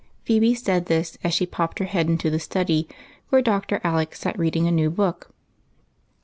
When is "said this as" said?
0.55-1.31